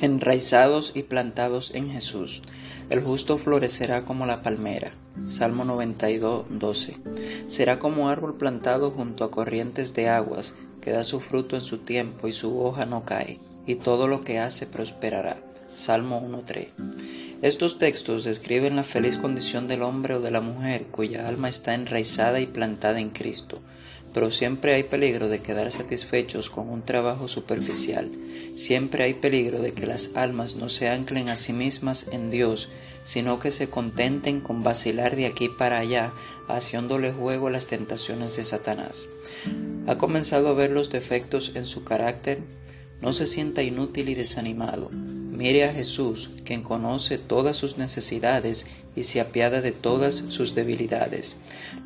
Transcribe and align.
enraizados 0.00 0.92
y 0.94 1.04
plantados 1.04 1.72
en 1.74 1.90
Jesús. 1.90 2.42
El 2.90 3.00
justo 3.00 3.38
florecerá 3.38 4.04
como 4.04 4.26
la 4.26 4.42
palmera. 4.42 4.92
Salmo 5.26 5.64
92, 5.64 6.46
12. 6.50 6.96
Será 7.46 7.78
como 7.78 8.08
árbol 8.08 8.36
plantado 8.36 8.90
junto 8.90 9.24
a 9.24 9.30
corrientes 9.30 9.94
de 9.94 10.08
aguas, 10.08 10.54
que 10.80 10.90
da 10.90 11.02
su 11.02 11.20
fruto 11.20 11.56
en 11.56 11.62
su 11.62 11.78
tiempo 11.78 12.28
y 12.28 12.32
su 12.32 12.58
hoja 12.58 12.86
no 12.86 13.04
cae, 13.04 13.38
y 13.66 13.76
todo 13.76 14.08
lo 14.08 14.22
que 14.22 14.38
hace 14.38 14.66
prosperará. 14.66 15.40
Salmo 15.74 16.20
1.3. 16.20 16.91
Estos 17.42 17.78
textos 17.78 18.22
describen 18.22 18.76
la 18.76 18.84
feliz 18.84 19.16
condición 19.16 19.66
del 19.66 19.82
hombre 19.82 20.14
o 20.14 20.20
de 20.20 20.30
la 20.30 20.40
mujer 20.40 20.84
cuya 20.92 21.26
alma 21.26 21.48
está 21.48 21.74
enraizada 21.74 22.38
y 22.38 22.46
plantada 22.46 23.00
en 23.00 23.10
Cristo, 23.10 23.60
pero 24.14 24.30
siempre 24.30 24.74
hay 24.74 24.84
peligro 24.84 25.28
de 25.28 25.40
quedar 25.40 25.72
satisfechos 25.72 26.50
con 26.50 26.68
un 26.68 26.82
trabajo 26.82 27.26
superficial, 27.26 28.12
siempre 28.54 29.02
hay 29.02 29.14
peligro 29.14 29.60
de 29.60 29.72
que 29.72 29.88
las 29.88 30.10
almas 30.14 30.54
no 30.54 30.68
se 30.68 30.88
anclen 30.88 31.30
a 31.30 31.34
sí 31.34 31.52
mismas 31.52 32.06
en 32.12 32.30
Dios, 32.30 32.68
sino 33.02 33.40
que 33.40 33.50
se 33.50 33.68
contenten 33.68 34.40
con 34.40 34.62
vacilar 34.62 35.16
de 35.16 35.26
aquí 35.26 35.48
para 35.48 35.80
allá, 35.80 36.12
haciéndole 36.46 37.10
juego 37.10 37.48
a 37.48 37.50
las 37.50 37.66
tentaciones 37.66 38.36
de 38.36 38.44
Satanás. 38.44 39.08
¿Ha 39.88 39.98
comenzado 39.98 40.46
a 40.46 40.54
ver 40.54 40.70
los 40.70 40.90
defectos 40.90 41.50
en 41.56 41.66
su 41.66 41.82
carácter? 41.82 42.38
No 43.00 43.12
se 43.12 43.26
sienta 43.26 43.64
inútil 43.64 44.10
y 44.10 44.14
desanimado. 44.14 44.92
Mire 45.32 45.64
a 45.64 45.72
Jesús, 45.72 46.42
quien 46.44 46.62
conoce 46.62 47.16
todas 47.16 47.56
sus 47.56 47.78
necesidades 47.78 48.66
y 48.94 49.04
se 49.04 49.18
apiada 49.18 49.62
de 49.62 49.72
todas 49.72 50.24
sus 50.28 50.54
debilidades. 50.54 51.36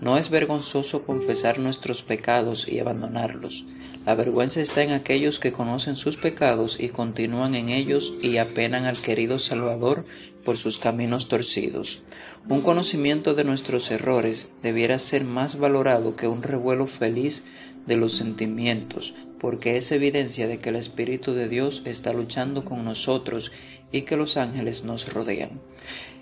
No 0.00 0.16
es 0.16 0.30
vergonzoso 0.30 1.02
confesar 1.04 1.58
nuestros 1.58 2.00
pecados 2.00 2.66
y 2.66 2.78
abandonarlos. 2.78 3.66
La 4.06 4.14
vergüenza 4.14 4.62
está 4.62 4.82
en 4.82 4.92
aquellos 4.92 5.38
que 5.38 5.52
conocen 5.52 5.94
sus 5.94 6.16
pecados 6.16 6.78
y 6.80 6.88
continúan 6.88 7.54
en 7.54 7.68
ellos 7.68 8.14
y 8.22 8.38
apenan 8.38 8.86
al 8.86 8.96
querido 8.96 9.38
Salvador 9.38 10.06
por 10.42 10.56
sus 10.56 10.78
caminos 10.78 11.28
torcidos. 11.28 12.00
Un 12.48 12.62
conocimiento 12.62 13.34
de 13.34 13.44
nuestros 13.44 13.90
errores 13.90 14.52
debiera 14.62 14.98
ser 14.98 15.24
más 15.24 15.58
valorado 15.58 16.16
que 16.16 16.28
un 16.28 16.42
revuelo 16.42 16.86
feliz 16.86 17.44
de 17.86 17.98
los 17.98 18.14
sentimientos, 18.14 19.12
porque 19.44 19.76
es 19.76 19.92
evidencia 19.92 20.48
de 20.48 20.56
que 20.56 20.70
el 20.70 20.76
Espíritu 20.76 21.34
de 21.34 21.50
Dios 21.50 21.82
está 21.84 22.14
luchando 22.14 22.64
con 22.64 22.82
nosotros 22.82 23.52
y 23.92 24.00
que 24.00 24.16
los 24.16 24.38
ángeles 24.38 24.84
nos 24.84 25.12
rodean. 25.12 25.60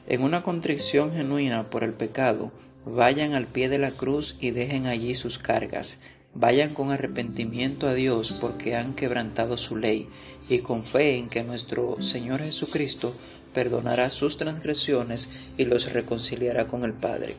En 0.09 0.25
una 0.25 0.43
contrición 0.43 1.13
genuina 1.13 1.71
por 1.71 1.85
el 1.85 1.93
pecado, 1.93 2.51
vayan 2.85 3.35
al 3.35 3.47
pie 3.47 3.69
de 3.69 3.79
la 3.79 3.93
cruz 3.93 4.35
y 4.41 4.51
dejen 4.51 4.87
allí 4.87 5.15
sus 5.15 5.39
cargas. 5.39 5.99
Vayan 6.35 6.75
con 6.75 6.91
arrepentimiento 6.91 7.87
a 7.87 7.95
Dios 7.95 8.37
porque 8.41 8.75
han 8.75 8.93
quebrantado 8.97 9.57
su 9.57 9.77
ley 9.77 10.09
y 10.49 10.59
con 10.59 10.83
fe 10.83 11.17
en 11.17 11.29
que 11.29 11.45
nuestro 11.45 12.03
Señor 12.03 12.41
Jesucristo 12.41 13.15
perdonará 13.55 14.11
sus 14.11 14.37
transgresiones 14.37 15.29
y 15.57 15.65
los 15.67 15.93
reconciliará 15.93 16.67
con 16.67 16.83
el 16.83 16.95
Padre. 16.95 17.37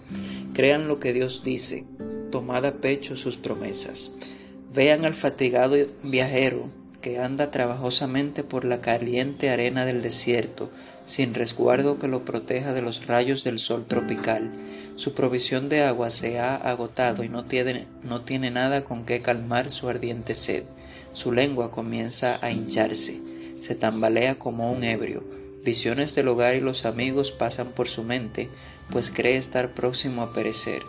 Crean 0.53 0.88
lo 0.88 1.02
que 1.02 1.12
Dios 1.12 1.44
dice, 1.44 1.84
tomad 2.31 2.66
a 2.66 2.75
pecho 2.75 3.18
sus 3.18 3.36
promesas. 3.36 4.12
Vean 4.73 5.05
al 5.05 5.13
fatigado 5.13 5.75
viajero 6.02 6.67
que 7.03 7.19
anda 7.19 7.52
trabajosamente 7.52 8.43
por 8.43 8.66
la 8.66 8.81
caliente 8.81 9.52
arena 9.52 9.85
del 9.85 10.02
desierto, 10.02 10.71
sin 11.05 11.35
resguardo 11.35 11.99
que 11.99 12.07
lo 12.07 12.23
proteja 12.23 12.73
de 12.73 12.81
los 12.81 13.05
rayos 13.05 13.44
del 13.44 13.59
sol 13.59 13.85
tropical. 13.85 14.51
Su 14.95 15.13
provisión 15.13 15.69
de 15.69 15.83
agua 15.83 16.09
se 16.09 16.39
ha 16.39 16.55
agotado 16.55 17.23
y 17.23 17.29
no 17.29 17.44
tiene, 17.44 17.85
nada 18.51 18.83
con 18.83 19.05
que 19.05 19.21
calmar 19.21 19.69
su 19.69 19.89
ardiente 19.89 20.33
sed. 20.33 20.63
Su 21.11 21.31
lengua 21.33 21.69
comienza 21.69 22.39
a 22.41 22.49
hincharse, 22.49 23.19
se 23.61 23.75
tambalea 23.75 24.39
como 24.39 24.71
un 24.71 24.83
ebrio. 24.83 25.23
Visiones 25.63 26.16
del 26.16 26.29
hogar 26.29 26.55
y 26.55 26.61
los 26.61 26.85
amigos 26.85 27.31
pasan 27.31 27.73
por 27.73 27.89
su 27.89 28.03
mente, 28.03 28.50
pues 28.89 29.12
cree 29.12 29.38
estar 29.38 29.73
próximo 29.73 30.22
a 30.22 30.33
perecer. 30.33 30.81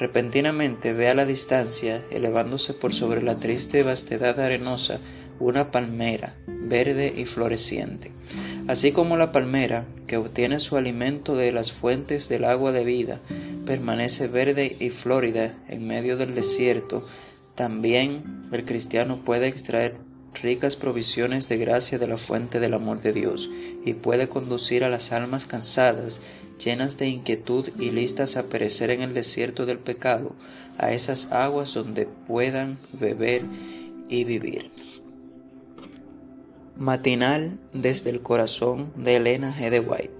Repentinamente 0.00 0.94
ve 0.94 1.08
a 1.08 1.14
la 1.14 1.26
distancia, 1.26 2.02
elevándose 2.10 2.72
por 2.72 2.94
sobre 2.94 3.22
la 3.22 3.36
triste 3.36 3.82
vastedad 3.82 4.40
arenosa, 4.40 4.98
una 5.38 5.70
palmera, 5.70 6.34
verde 6.46 7.12
y 7.14 7.26
floreciente. 7.26 8.10
Así 8.66 8.92
como 8.92 9.18
la 9.18 9.30
palmera, 9.30 9.84
que 10.06 10.16
obtiene 10.16 10.58
su 10.58 10.78
alimento 10.78 11.36
de 11.36 11.52
las 11.52 11.72
fuentes 11.72 12.30
del 12.30 12.46
agua 12.46 12.72
de 12.72 12.82
vida, 12.82 13.20
permanece 13.66 14.26
verde 14.26 14.74
y 14.80 14.88
florida 14.88 15.54
en 15.68 15.86
medio 15.86 16.16
del 16.16 16.34
desierto, 16.34 17.04
también 17.54 18.48
el 18.52 18.64
cristiano 18.64 19.22
puede 19.22 19.48
extraer 19.48 19.96
ricas 20.34 20.76
provisiones 20.76 21.48
de 21.48 21.58
gracia 21.58 21.98
de 21.98 22.08
la 22.08 22.16
fuente 22.16 22.60
del 22.60 22.74
amor 22.74 23.00
de 23.00 23.12
Dios 23.12 23.50
y 23.84 23.94
puede 23.94 24.28
conducir 24.28 24.84
a 24.84 24.88
las 24.88 25.12
almas 25.12 25.46
cansadas, 25.46 26.20
llenas 26.62 26.96
de 26.96 27.08
inquietud 27.08 27.70
y 27.78 27.90
listas 27.90 28.36
a 28.36 28.44
perecer 28.44 28.90
en 28.90 29.02
el 29.02 29.14
desierto 29.14 29.66
del 29.66 29.78
pecado, 29.78 30.34
a 30.78 30.92
esas 30.92 31.30
aguas 31.32 31.74
donde 31.74 32.06
puedan 32.06 32.78
beber 32.92 33.42
y 34.08 34.24
vivir. 34.24 34.70
Matinal 36.76 37.58
desde 37.74 38.10
el 38.10 38.22
corazón 38.22 38.92
de 38.96 39.16
Elena 39.16 39.54
G. 39.54 39.70
de 39.70 39.80
White. 39.80 40.19